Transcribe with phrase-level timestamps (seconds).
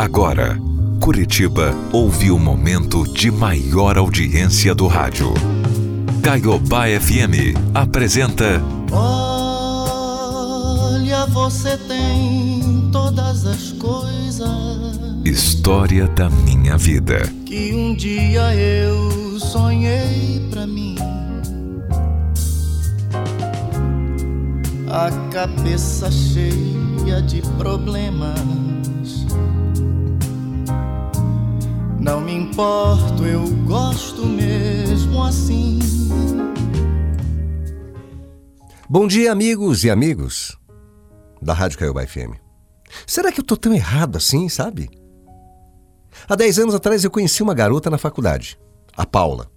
[0.00, 0.58] Agora,
[0.98, 5.34] Curitiba ouve o momento de maior audiência do rádio.
[6.22, 8.62] Caiobá FM apresenta.
[8.90, 9.66] Olha,
[11.26, 14.48] você tem todas as coisas.
[15.22, 17.20] História da minha vida.
[17.44, 20.96] Que um dia eu sonhei pra mim.
[24.88, 28.40] A cabeça cheia de problemas
[32.00, 35.78] Não me importo, eu gosto mesmo assim.
[38.88, 40.56] Bom dia, amigos e amigos
[41.42, 42.40] da Rádio Caiobá FM.
[43.06, 44.88] Será que eu tô tão errado assim, sabe?
[46.26, 48.58] Há 10 anos atrás eu conheci uma garota na faculdade,
[48.96, 49.50] a Paula.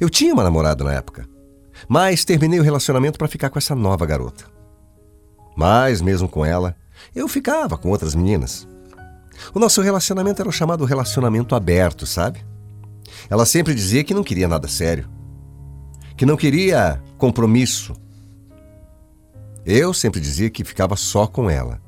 [0.00, 1.28] Eu tinha uma namorada na época,
[1.88, 4.46] mas terminei o relacionamento para ficar com essa nova garota.
[5.56, 6.74] Mas, mesmo com ela,
[7.14, 8.66] eu ficava com outras meninas.
[9.54, 12.44] O nosso relacionamento era o chamado relacionamento aberto, sabe?
[13.28, 15.08] Ela sempre dizia que não queria nada sério,
[16.16, 17.94] que não queria compromisso.
[19.64, 21.80] Eu sempre dizia que ficava só com ela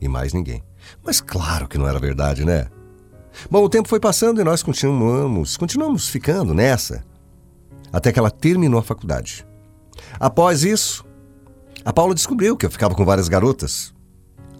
[0.00, 0.62] e mais ninguém.
[1.02, 2.68] Mas claro que não era verdade, né?
[3.50, 7.04] Bom, o tempo foi passando e nós continuamos, continuamos ficando nessa,
[7.92, 9.46] até que ela terminou a faculdade.
[10.18, 11.04] Após isso,
[11.84, 13.94] a Paula descobriu que eu ficava com várias garotas,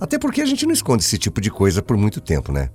[0.00, 2.70] até porque a gente não esconde esse tipo de coisa por muito tempo, né?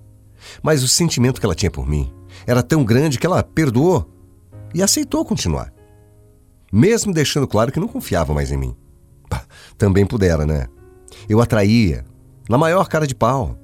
[0.62, 2.12] Mas o sentimento que ela tinha por mim
[2.48, 4.10] era tão grande que ela perdoou
[4.74, 5.72] e aceitou continuar.
[6.72, 8.76] Mesmo deixando claro que não confiava mais em mim.
[9.78, 10.68] Também pudera, né?
[11.28, 12.06] Eu atraía,
[12.50, 13.58] na maior cara de pau.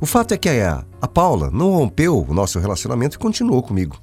[0.00, 3.96] O fato é que a, a Paula não rompeu o nosso relacionamento e continuou comigo.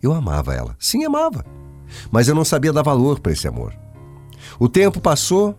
[0.00, 1.44] Eu amava ela, sim, amava.
[2.10, 3.74] Mas eu não sabia dar valor para esse amor.
[4.58, 5.56] O tempo passou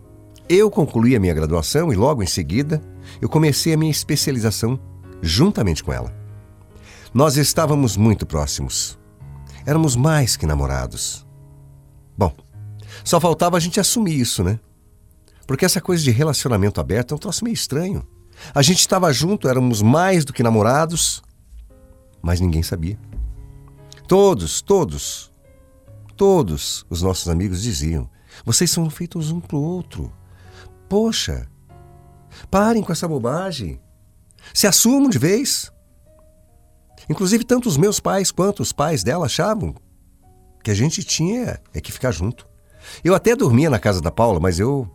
[0.48, 2.80] eu concluí a minha graduação e logo em seguida
[3.20, 4.78] eu comecei a minha especialização
[5.22, 6.14] juntamente com ela.
[7.12, 8.98] Nós estávamos muito próximos.
[9.64, 11.26] Éramos mais que namorados.
[12.16, 12.34] Bom,
[13.02, 14.58] só faltava a gente assumir isso, né?
[15.46, 18.06] Porque essa coisa de relacionamento aberto é um troço meio estranho.
[18.54, 21.22] A gente estava junto, éramos mais do que namorados,
[22.20, 22.98] mas ninguém sabia.
[24.06, 25.30] Todos, todos,
[26.16, 28.08] todos os nossos amigos diziam:
[28.44, 30.12] vocês são feitos um para o outro.
[30.94, 31.48] Poxa,
[32.48, 33.80] parem com essa bobagem.
[34.54, 35.72] Se assumam de vez.
[37.10, 39.74] Inclusive, tanto os meus pais quanto os pais dela achavam
[40.62, 42.46] que a gente tinha é que ficar junto.
[43.02, 44.88] Eu até dormia na casa da Paula, mas eu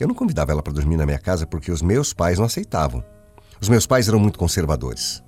[0.00, 3.04] eu não convidava ela para dormir na minha casa porque os meus pais não aceitavam.
[3.60, 5.22] Os meus pais eram muito conservadores.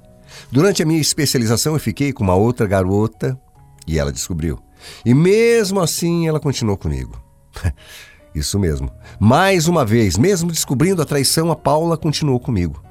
[0.50, 3.40] Durante a minha especialização, eu fiquei com uma outra garota
[3.86, 4.58] e ela descobriu.
[5.06, 7.16] E mesmo assim, ela continuou comigo.
[8.34, 8.90] Isso mesmo.
[9.18, 12.82] Mais uma vez, mesmo descobrindo a traição, a Paula continuou comigo.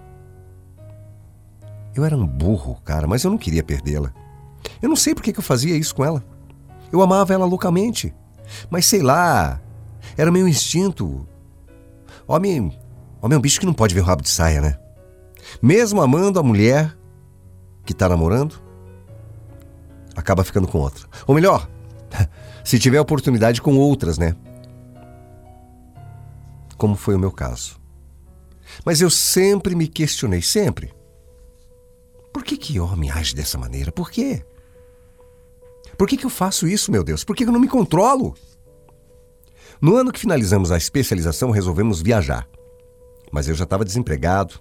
[1.95, 4.13] Eu era um burro, cara, mas eu não queria perdê-la.
[4.81, 6.23] Eu não sei por que eu fazia isso com ela.
[6.91, 8.13] Eu amava ela loucamente.
[8.69, 9.61] Mas sei lá,
[10.17, 11.27] era meu instinto.
[12.27, 12.77] Homem,
[13.21, 14.77] homem é um bicho que não pode ver o rabo de saia, né?
[15.61, 16.95] Mesmo amando a mulher
[17.85, 18.61] que tá namorando,
[20.15, 21.07] acaba ficando com outra.
[21.25, 21.67] Ou melhor,
[22.63, 24.35] se tiver oportunidade com outras, né?
[26.79, 27.79] Como foi o meu caso.
[28.85, 30.91] Mas eu sempre me questionei, sempre.
[32.33, 33.91] Por que que homem age dessa maneira?
[33.91, 34.43] Por quê?
[35.97, 37.23] Por que que eu faço isso, meu Deus?
[37.23, 38.33] Por que eu não me controlo?
[39.81, 42.47] No ano que finalizamos a especialização, resolvemos viajar.
[43.31, 44.59] Mas eu já estava desempregado.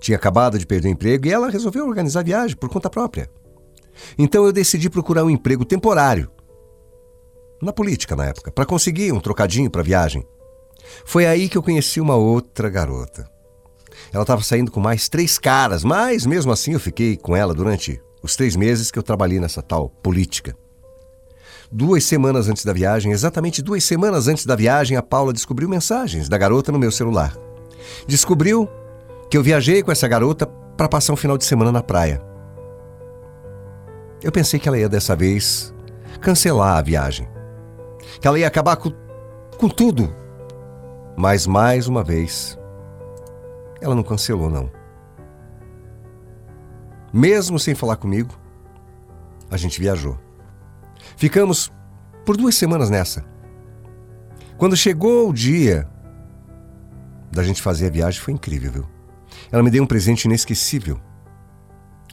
[0.00, 3.30] Tinha acabado de perder o emprego e ela resolveu organizar a viagem por conta própria.
[4.18, 6.28] Então eu decidi procurar um emprego temporário
[7.62, 10.26] na política na época, para conseguir um trocadinho para a viagem.
[11.04, 13.28] Foi aí que eu conheci uma outra garota.
[14.12, 18.00] Ela estava saindo com mais três caras, mas mesmo assim eu fiquei com ela durante
[18.22, 20.56] os três meses que eu trabalhei nessa tal política.
[21.70, 26.28] Duas semanas antes da viagem, exatamente duas semanas antes da viagem, a Paula descobriu mensagens
[26.28, 27.36] da garota no meu celular.
[28.06, 28.68] Descobriu
[29.30, 32.22] que eu viajei com essa garota para passar um final de semana na praia.
[34.22, 35.74] Eu pensei que ela ia dessa vez
[36.20, 37.28] cancelar a viagem.
[38.20, 38.92] Que ela ia acabar com,
[39.58, 40.14] com tudo
[41.16, 42.58] mas mais uma vez,
[43.80, 44.70] ela não cancelou, não.
[47.12, 48.34] Mesmo sem falar comigo,
[49.50, 50.18] a gente viajou.
[51.16, 51.72] Ficamos
[52.24, 53.24] por duas semanas nessa.
[54.56, 55.88] Quando chegou o dia
[57.30, 58.88] da gente fazer a viagem, foi incrível, viu?
[59.50, 61.00] Ela me deu um presente inesquecível.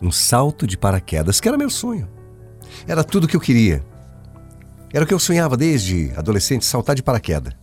[0.01, 2.07] Um salto de paraquedas, que era meu sonho.
[2.87, 3.83] Era tudo o que eu queria.
[4.93, 7.53] Era o que eu sonhava desde adolescente, saltar de paraquedas.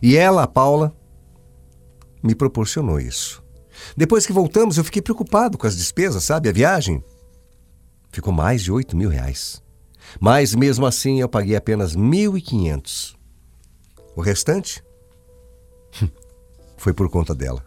[0.00, 0.94] E ela, a Paula,
[2.22, 3.42] me proporcionou isso.
[3.96, 6.48] Depois que voltamos, eu fiquei preocupado com as despesas, sabe?
[6.48, 7.02] A viagem
[8.10, 9.62] ficou mais de 8 mil reais.
[10.20, 13.16] Mas mesmo assim eu paguei apenas 1.500.
[14.14, 14.84] O restante
[16.76, 17.64] foi por conta dela.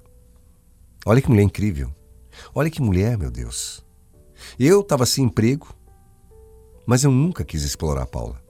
[1.05, 1.93] Olha que mulher incrível.
[2.53, 3.83] Olha que mulher, meu Deus.
[4.59, 5.73] Eu estava sem emprego,
[6.85, 8.41] mas eu nunca quis explorar a Paula.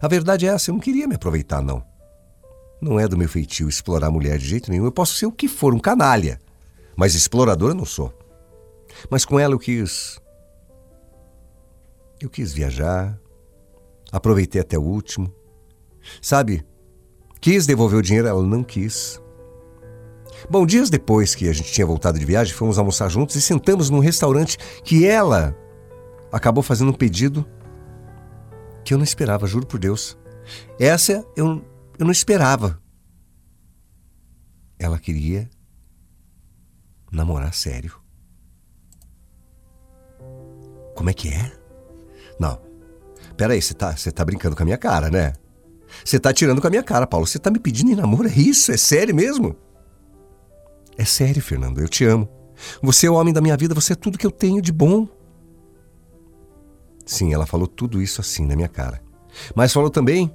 [0.00, 1.84] A verdade é essa, eu não queria me aproveitar, não.
[2.80, 4.84] Não é do meu feitio explorar a mulher de jeito nenhum.
[4.84, 6.40] Eu posso ser o que for, um canalha.
[6.94, 8.12] Mas explorador eu não sou.
[9.10, 10.20] Mas com ela eu quis.
[12.20, 13.18] Eu quis viajar.
[14.12, 15.32] Aproveitei até o último.
[16.20, 16.64] Sabe?
[17.40, 19.20] Quis devolver o dinheiro, ela não quis.
[20.50, 23.90] Bom, dias depois que a gente tinha voltado de viagem, fomos almoçar juntos e sentamos
[23.90, 25.56] num restaurante que ela
[26.30, 27.46] acabou fazendo um pedido
[28.84, 30.16] que eu não esperava, juro por Deus.
[30.78, 31.62] Essa eu,
[31.98, 32.80] eu não esperava.
[34.78, 35.48] Ela queria
[37.10, 37.98] namorar sério.
[40.94, 41.52] Como é que é?
[42.38, 42.60] Não.
[43.36, 45.34] Peraí, você tá, tá brincando com a minha cara, né?
[46.04, 47.26] Você tá tirando com a minha cara, Paulo.
[47.26, 48.28] Você tá me pedindo em namoro?
[48.28, 48.72] É isso?
[48.72, 49.56] É sério mesmo?
[50.96, 51.80] É sério, Fernando.
[51.80, 52.28] Eu te amo.
[52.82, 55.06] Você é o homem da minha vida, você é tudo que eu tenho de bom.
[57.04, 59.02] Sim, ela falou tudo isso assim na minha cara.
[59.54, 60.34] Mas falou também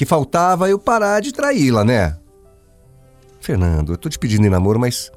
[0.00, 2.16] que faltava eu parar de traí-la, né?
[3.38, 5.12] Fernando, eu tô te pedindo em namoro, mas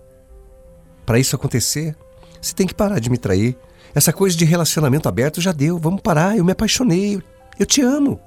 [1.06, 1.96] para isso acontecer,
[2.42, 3.58] você tem que parar de me trair.
[3.96, 5.80] Essa coisa de relacionamento aberto já deu.
[5.80, 6.36] Vamos parar.
[6.36, 7.24] Eu me apaixonei.
[7.58, 8.20] Eu te amo.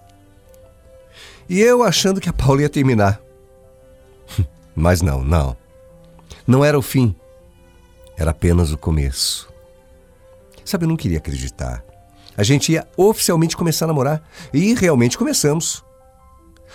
[1.46, 3.20] E eu achando que a Paula ia terminar.
[4.74, 5.54] Mas não, não.
[6.46, 7.14] Não era o fim.
[8.16, 9.46] Era apenas o começo.
[10.64, 11.84] Sabe, eu não queria acreditar.
[12.34, 14.26] A gente ia oficialmente começar a namorar.
[14.54, 15.84] E realmente começamos.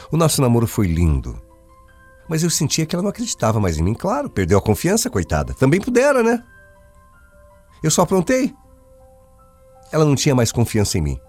[0.10, 1.42] O nosso namoro foi lindo.
[2.30, 3.94] Mas eu sentia que ela não acreditava mais em mim.
[3.94, 5.54] Claro, perdeu a confiança, coitada.
[5.54, 6.42] Também pudera, né?
[7.84, 8.54] Eu só aprontei.
[9.92, 11.20] Ela não tinha mais confiança em mim.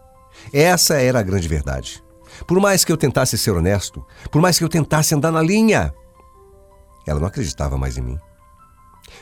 [0.53, 2.03] Essa era a grande verdade.
[2.47, 5.93] Por mais que eu tentasse ser honesto, por mais que eu tentasse andar na linha,
[7.07, 8.19] ela não acreditava mais em mim.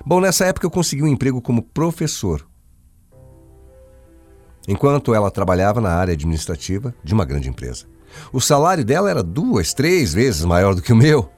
[0.04, 2.46] Bom, nessa época eu consegui um emprego como professor.
[4.68, 7.86] Enquanto ela trabalhava na área administrativa de uma grande empresa.
[8.32, 11.30] O salário dela era duas, três vezes maior do que o meu.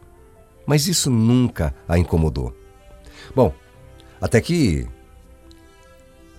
[0.66, 2.54] Mas isso nunca a incomodou.
[3.34, 3.52] Bom,
[4.20, 4.86] até que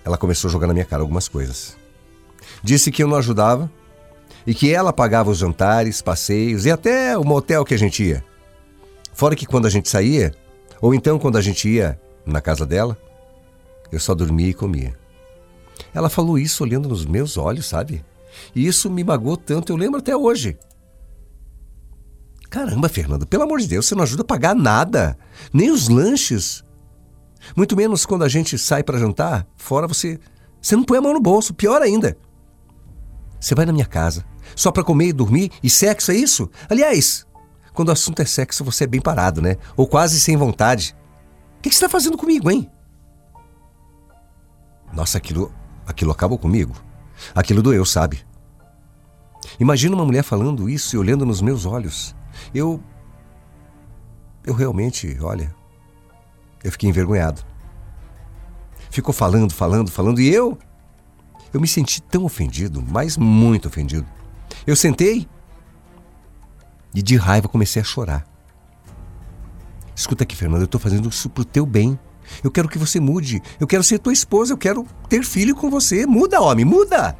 [0.05, 1.77] ela começou a jogar na minha cara algumas coisas.
[2.61, 3.71] Disse que eu não ajudava
[4.45, 8.23] e que ela pagava os jantares, passeios e até o motel que a gente ia.
[9.13, 10.33] Fora que quando a gente saía,
[10.81, 12.97] ou então quando a gente ia na casa dela,
[13.91, 14.93] eu só dormia e comia.
[15.93, 18.03] Ela falou isso olhando nos meus olhos, sabe?
[18.55, 20.57] E isso me magoou tanto, eu lembro até hoje.
[22.49, 25.17] Caramba, Fernando, pelo amor de Deus, você não ajuda a pagar nada,
[25.51, 26.63] nem os lanches.
[27.55, 30.19] Muito menos quando a gente sai para jantar, fora você,
[30.61, 32.15] você não põe a mão no bolso, pior ainda.
[33.39, 34.23] Você vai na minha casa
[34.55, 36.49] só para comer e dormir e sexo é isso?
[36.69, 37.25] Aliás,
[37.73, 39.57] quando o assunto é sexo, você é bem parado, né?
[39.75, 40.95] Ou quase sem vontade.
[41.57, 42.69] O que, você está fazendo comigo, hein?
[44.93, 45.51] Nossa, aquilo,
[45.87, 46.75] aquilo acabou comigo.
[47.33, 48.23] Aquilo doeu, sabe?
[49.59, 52.15] Imagina uma mulher falando isso e olhando nos meus olhos.
[52.53, 52.81] Eu.
[54.43, 55.53] Eu realmente, olha.
[56.63, 57.41] Eu fiquei envergonhado.
[58.89, 60.57] Ficou falando, falando, falando e eu.
[61.53, 64.07] Eu me senti tão ofendido, mas muito ofendido.
[64.65, 65.27] Eu sentei
[66.93, 68.25] e de raiva comecei a chorar.
[69.95, 71.97] Escuta aqui, Fernando, eu estou fazendo isso pro teu bem.
[72.43, 73.41] Eu quero que você mude.
[73.59, 74.53] Eu quero ser tua esposa.
[74.53, 76.05] Eu quero ter filho com você.
[76.05, 77.17] Muda, homem, muda.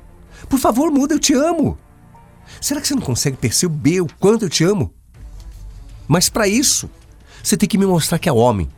[0.50, 1.14] Por favor, muda.
[1.14, 1.78] Eu te amo.
[2.62, 4.94] Será que você não consegue perceber o quanto eu te amo?
[6.08, 6.90] Mas para isso,
[7.44, 8.70] você tem que me mostrar que é homem.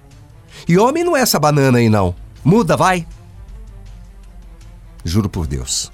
[0.68, 2.16] E homem não é essa banana aí, não.
[2.44, 3.06] Muda, vai.
[5.04, 5.92] Juro por Deus.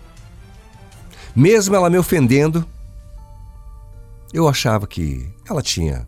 [1.35, 2.65] Mesmo ela me ofendendo,
[4.33, 6.07] eu achava que ela tinha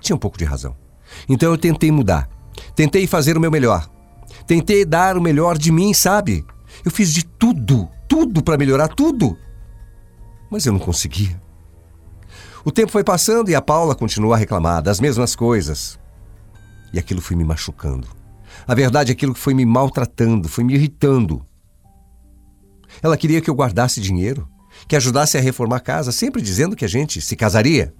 [0.00, 0.76] tinha um pouco de razão.
[1.28, 2.28] Então eu tentei mudar.
[2.76, 3.88] Tentei fazer o meu melhor.
[4.46, 6.44] Tentei dar o melhor de mim, sabe?
[6.84, 9.36] Eu fiz de tudo, tudo para melhorar tudo.
[10.50, 11.40] Mas eu não conseguia.
[12.64, 15.98] O tempo foi passando e a Paula continuou a reclamar das mesmas coisas.
[16.92, 18.08] E aquilo foi me machucando.
[18.66, 21.44] A verdade, aquilo que foi me maltratando, foi me irritando.
[23.02, 24.48] Ela queria que eu guardasse dinheiro,
[24.88, 27.94] que ajudasse a reformar a casa, sempre dizendo que a gente se casaria.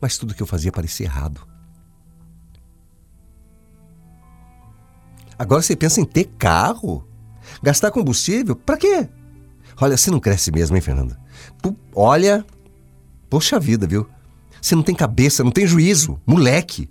[0.00, 1.46] Mas tudo que eu fazia parecia errado.
[5.38, 7.06] Agora você pensa em ter carro?
[7.62, 8.54] Gastar combustível?
[8.54, 9.08] Para quê?
[9.80, 11.18] Olha, você não cresce mesmo, hein, Fernanda?
[11.94, 12.44] olha,
[13.30, 14.06] poxa vida, viu?
[14.60, 16.90] Você não tem cabeça, não tem juízo, moleque.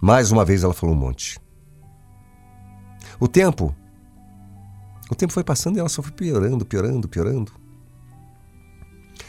[0.00, 1.38] Mais uma vez ela falou um monte.
[3.18, 3.74] O tempo.
[5.10, 7.52] O tempo foi passando e ela só foi piorando, piorando, piorando.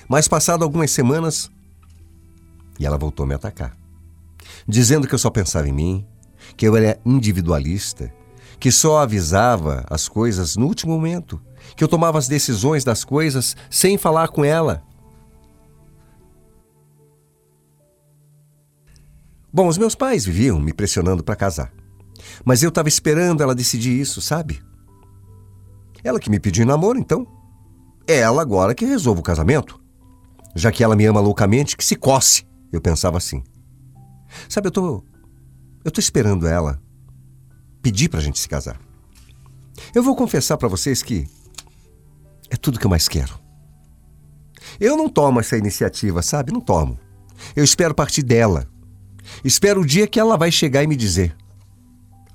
[0.07, 1.51] Mas passado algumas semanas,
[2.79, 3.75] e ela voltou a me atacar,
[4.65, 6.07] dizendo que eu só pensava em mim,
[6.55, 8.13] que eu era individualista,
[8.59, 11.41] que só avisava as coisas no último momento,
[11.75, 14.83] que eu tomava as decisões das coisas sem falar com ela.
[19.53, 21.73] Bom, os meus pais viviam me pressionando para casar.
[22.45, 24.61] Mas eu estava esperando ela decidir isso, sabe?
[26.03, 27.27] Ela que me pediu namoro, então.
[28.07, 29.79] É ela agora que resolve o casamento.
[30.55, 32.45] Já que ela me ama loucamente, que se coce.
[32.71, 33.43] Eu pensava assim.
[34.47, 35.03] Sabe, eu tô.
[35.83, 36.81] Eu tô esperando ela
[37.81, 38.79] pedir pra gente se casar.
[39.93, 41.27] Eu vou confessar para vocês que
[42.51, 43.39] é tudo que eu mais quero.
[44.79, 46.51] Eu não tomo essa iniciativa, sabe?
[46.51, 46.99] Não tomo.
[47.55, 48.67] Eu espero partir dela.
[49.43, 51.35] Espero o dia que ela vai chegar e me dizer: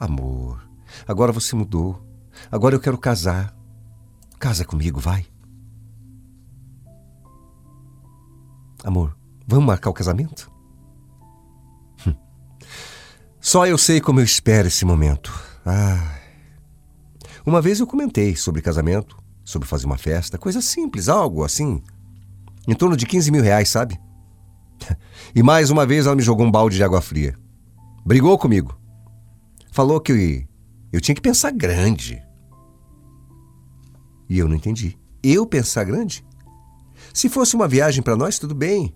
[0.01, 0.67] Amor,
[1.07, 2.03] agora você mudou.
[2.51, 3.55] Agora eu quero casar.
[4.39, 5.27] Casa comigo, vai.
[8.83, 10.51] Amor, vamos marcar o casamento?
[12.07, 12.15] Hum.
[13.41, 15.33] Só eu sei como eu espero esse momento.
[15.65, 16.19] Ah.
[17.45, 21.81] Uma vez eu comentei sobre casamento, sobre fazer uma festa, coisa simples, algo assim,
[22.67, 23.99] em torno de 15 mil reais, sabe?
[25.35, 27.39] E mais uma vez ela me jogou um balde de água fria.
[28.05, 28.79] Brigou comigo.
[29.71, 30.47] Falou que
[30.93, 32.23] eu tinha que pensar grande.
[34.29, 34.99] E eu não entendi.
[35.23, 36.25] Eu pensar grande?
[37.13, 38.93] Se fosse uma viagem para nós, tudo bem.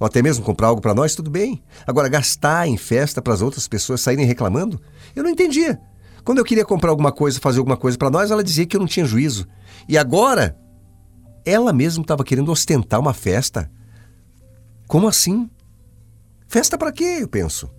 [0.00, 1.62] Ou até mesmo comprar algo para nós, tudo bem.
[1.86, 4.80] Agora, gastar em festa para as outras pessoas saírem reclamando?
[5.14, 5.80] Eu não entendia.
[6.24, 8.80] Quando eu queria comprar alguma coisa, fazer alguma coisa para nós, ela dizia que eu
[8.80, 9.46] não tinha juízo.
[9.86, 10.58] E agora,
[11.44, 13.70] ela mesma estava querendo ostentar uma festa.
[14.88, 15.50] Como assim?
[16.48, 17.18] Festa para quê?
[17.20, 17.70] Eu penso.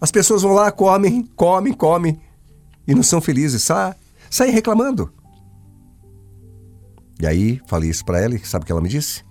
[0.00, 2.18] As pessoas vão lá, comem, comem, comem
[2.88, 3.94] e não são felizes, sa
[4.30, 5.12] saem reclamando.
[7.20, 9.22] E aí, falei isso para ela e sabe o que ela me disse?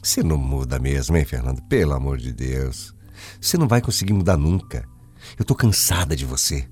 [0.00, 1.60] Você não muda mesmo, hein, Fernando?
[1.62, 2.94] Pelo amor de Deus.
[3.40, 4.88] Você não vai conseguir mudar nunca.
[5.36, 6.68] Eu tô cansada de você.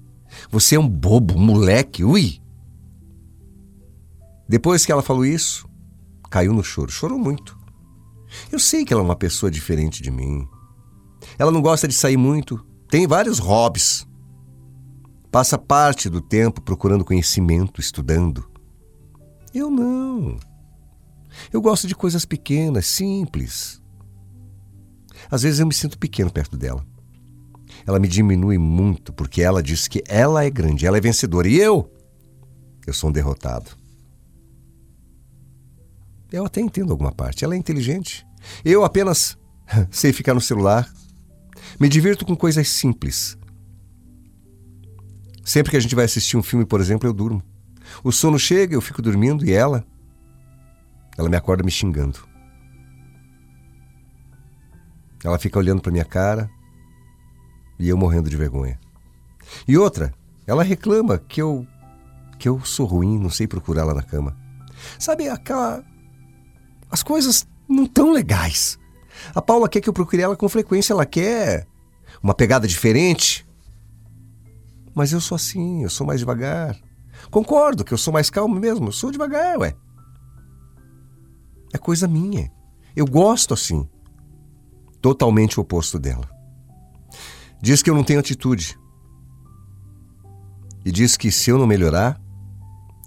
[0.50, 2.40] Você é um bobo, um moleque, ui!
[4.48, 5.68] Depois que ela falou isso,
[6.30, 6.90] caiu no choro.
[6.90, 7.58] Chorou muito.
[8.50, 10.48] Eu sei que ela é uma pessoa diferente de mim.
[11.38, 14.06] Ela não gosta de sair muito, tem vários hobbies.
[15.30, 18.48] Passa parte do tempo procurando conhecimento, estudando.
[19.52, 20.38] Eu não.
[21.52, 23.82] Eu gosto de coisas pequenas, simples.
[25.30, 26.84] Às vezes eu me sinto pequeno perto dela.
[27.88, 31.48] Ela me diminui muito porque ela diz que ela é grande, ela é vencedora.
[31.48, 31.90] E eu?
[32.86, 33.70] Eu sou um derrotado.
[36.30, 37.46] Eu até entendo alguma parte.
[37.46, 38.26] Ela é inteligente.
[38.62, 39.38] Eu apenas
[39.90, 40.86] sei ficar no celular,
[41.80, 43.38] me divirto com coisas simples.
[45.42, 47.42] Sempre que a gente vai assistir um filme, por exemplo, eu durmo.
[48.04, 49.82] O sono chega, eu fico dormindo e ela.
[51.16, 52.18] Ela me acorda me xingando.
[55.24, 56.50] Ela fica olhando para minha cara
[57.78, 58.78] e eu morrendo de vergonha.
[59.66, 60.12] E outra,
[60.46, 61.66] ela reclama que eu
[62.38, 64.36] que eu sou ruim, não sei procurar lá na cama.
[64.98, 65.84] Sabe aquela
[66.90, 68.78] as coisas não tão legais.
[69.34, 71.66] A Paula quer que eu procure ela com frequência, ela quer
[72.22, 73.46] uma pegada diferente.
[74.94, 76.76] Mas eu sou assim, eu sou mais devagar.
[77.30, 79.74] Concordo que eu sou mais calmo mesmo, eu sou devagar, ué.
[81.72, 82.50] É coisa minha.
[82.96, 83.88] Eu gosto assim.
[85.02, 86.37] Totalmente o oposto dela.
[87.60, 88.78] Diz que eu não tenho atitude.
[90.84, 92.20] E diz que se eu não melhorar,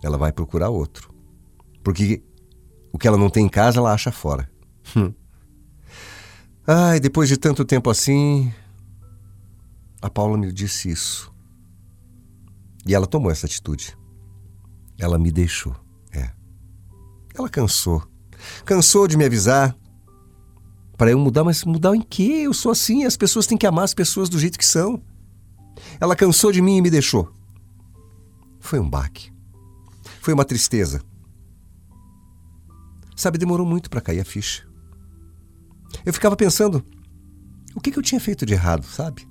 [0.03, 1.13] ela vai procurar outro.
[1.84, 2.24] Porque
[2.91, 4.50] o que ela não tem em casa, ela acha fora.
[4.96, 5.13] Hum.
[6.67, 8.53] Ai, depois de tanto tempo assim,
[10.01, 11.34] a Paula me disse isso.
[12.86, 13.98] E ela tomou essa atitude.
[14.98, 15.75] Ela me deixou.
[16.12, 16.29] É.
[17.34, 18.03] Ela cansou.
[18.65, 19.75] Cansou de me avisar
[21.01, 22.43] para eu mudar, mas mudar em quê?
[22.46, 25.01] Eu sou assim, as pessoas têm que amar as pessoas do jeito que são.
[26.00, 27.34] Ela cansou de mim e me deixou.
[28.60, 29.34] Foi um baque.
[30.20, 31.01] Foi uma tristeza.
[33.15, 34.67] Sabe, demorou muito para cair a ficha.
[36.05, 36.86] Eu ficava pensando,
[37.74, 39.27] o que, que eu tinha feito de errado, sabe?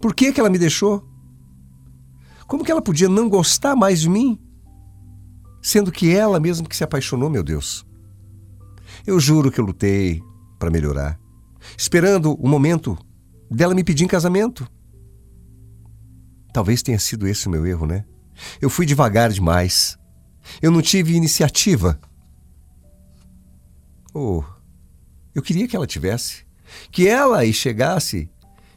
[0.00, 1.08] Por que, que ela me deixou?
[2.48, 4.36] Como que ela podia não gostar mais de mim?
[5.62, 7.86] Sendo que ela mesma que se apaixonou, meu Deus.
[9.06, 10.20] Eu juro que eu lutei
[10.64, 11.20] para melhorar,
[11.76, 12.96] esperando o momento
[13.50, 14.66] dela me pedir em casamento.
[16.54, 18.06] Talvez tenha sido esse o meu erro, né?
[18.62, 19.98] Eu fui devagar demais.
[20.62, 22.00] Eu não tive iniciativa.
[24.14, 24.42] Oh,
[25.34, 26.46] eu queria que ela tivesse.
[26.90, 28.30] Que ela aí chegasse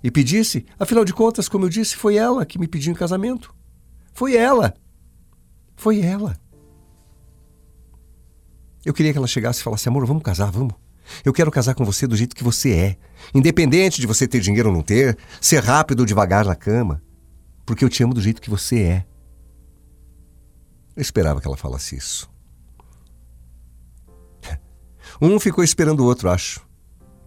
[0.03, 3.55] e pedisse, afinal de contas, como eu disse, foi ela que me pediu em casamento.
[4.13, 4.73] Foi ela.
[5.77, 6.37] Foi ela.
[8.83, 10.86] Eu queria que ela chegasse e falasse: amor, vamos casar, vamos.
[11.23, 12.97] Eu quero casar com você do jeito que você é,
[13.33, 17.01] independente de você ter dinheiro ou não ter, ser rápido ou devagar na cama,
[17.65, 19.05] porque eu te amo do jeito que você é.
[20.95, 22.29] Eu esperava que ela falasse isso.
[25.21, 26.65] Um ficou esperando o outro, acho.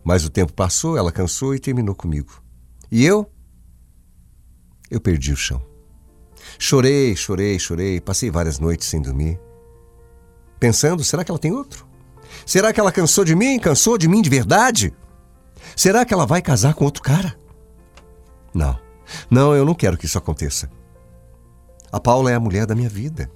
[0.05, 2.43] Mas o tempo passou, ela cansou e terminou comigo.
[2.91, 3.31] E eu?
[4.91, 5.63] Eu perdi o chão.
[6.59, 9.41] Chorei, chorei, chorei, passei várias noites sem dormir.
[10.59, 11.90] Pensando, será que ela tem outro?
[12.51, 13.61] Será que ela cansou de mim?
[13.61, 14.93] Cansou de mim de verdade?
[15.77, 17.39] Será que ela vai casar com outro cara?
[18.53, 18.77] Não,
[19.31, 20.69] não, eu não quero que isso aconteça.
[21.93, 23.31] A Paula é a mulher da minha vida.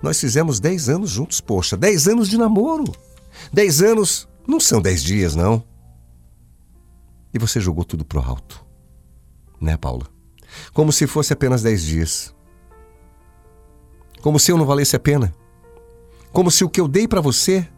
[0.00, 2.84] Nós fizemos 10 anos juntos, poxa, 10 anos de namoro.
[3.52, 5.64] 10 anos não são 10 dias, não.
[7.34, 8.64] E você jogou tudo pro alto.
[9.60, 10.06] Né, Paula?
[10.72, 12.34] Como se fosse apenas 10 dias.
[14.20, 15.34] Como se eu não valesse a pena.
[16.32, 17.68] Como se o que eu dei para você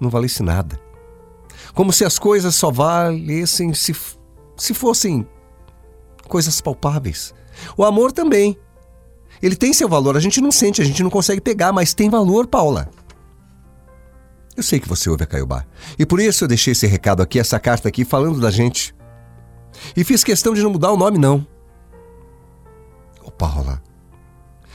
[0.00, 0.78] não valesse nada.
[1.74, 3.94] Como se as coisas só valessem se,
[4.56, 5.26] se fossem
[6.28, 7.34] coisas palpáveis.
[7.76, 8.58] O amor também.
[9.42, 12.08] Ele tem seu valor, a gente não sente, a gente não consegue pegar, mas tem
[12.08, 12.88] valor, Paula.
[14.56, 15.66] Eu sei que você ouve a Caiobá.
[15.98, 18.94] E por isso eu deixei esse recado aqui, essa carta aqui, falando da gente.
[19.96, 21.46] E fiz questão de não mudar o nome, não.
[23.22, 23.82] Ô, Paula,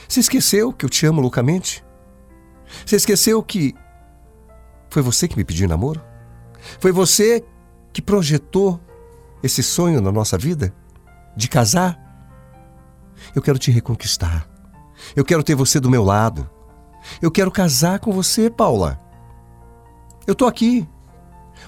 [0.07, 1.83] você esqueceu que eu te amo loucamente?
[2.85, 3.73] Você esqueceu que
[4.89, 6.01] foi você que me pediu namoro?
[6.79, 7.43] Foi você
[7.93, 8.79] que projetou
[9.41, 10.73] esse sonho na nossa vida?
[11.35, 11.97] De casar?
[13.35, 14.47] Eu quero te reconquistar.
[15.15, 16.49] Eu quero ter você do meu lado.
[17.21, 18.99] Eu quero casar com você, Paula.
[20.27, 20.87] Eu tô aqui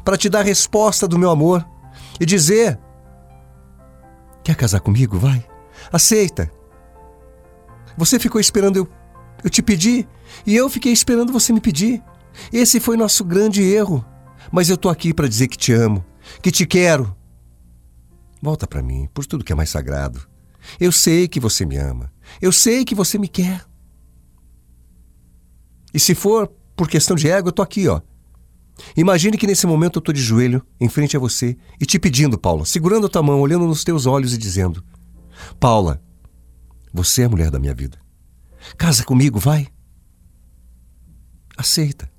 [0.04, 1.66] para te dar a resposta do meu amor
[2.20, 2.80] e dizer:
[4.44, 5.18] Quer casar comigo?
[5.18, 5.46] Vai.
[5.92, 6.51] Aceita.
[7.98, 8.88] Você ficou esperando eu,
[9.44, 10.07] eu te pedir
[10.46, 12.01] e eu fiquei esperando você me pedir.
[12.51, 14.06] Esse foi nosso grande erro.
[14.51, 16.04] Mas eu tô aqui para dizer que te amo,
[16.42, 17.16] que te quero.
[18.42, 20.27] Volta para mim, por tudo que é mais sagrado.
[20.80, 22.12] Eu sei que você me ama.
[22.42, 23.64] Eu sei que você me quer.
[25.94, 28.01] E se for por questão de ego, eu tô aqui, ó.
[28.96, 32.38] Imagine que nesse momento eu tô de joelho em frente a você e te pedindo,
[32.38, 34.84] Paula, segurando a tua mão, olhando nos teus olhos e dizendo:
[35.60, 36.01] Paula,
[36.94, 38.00] você é a mulher da minha vida.
[38.77, 39.68] Casa comigo, vai.
[41.58, 42.11] Aceita.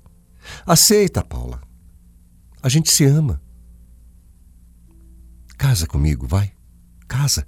[0.65, 1.61] Aceita, Paula.
[2.61, 3.41] A gente se ama.
[5.57, 6.53] Casa comigo, vai.
[7.07, 7.47] Casa.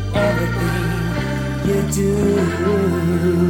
[1.65, 3.41] you do.